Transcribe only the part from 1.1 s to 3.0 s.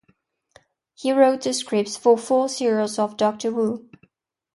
wrote the scripts for four serials